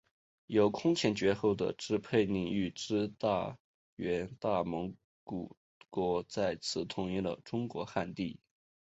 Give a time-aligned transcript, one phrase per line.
[0.47, 3.59] 有空前绝后的支配领域之大
[3.95, 5.55] 元大蒙古
[5.91, 8.39] 国再次统一了中国汉地。